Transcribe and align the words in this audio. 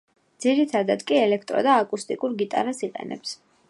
ძირითადად 0.45 1.03
კი 1.11 1.19
ელექტრო 1.27 1.63
და 1.69 1.77
აკუსტიკურ 1.85 2.37
გიტარას 2.43 2.87
იყენებს. 2.91 3.43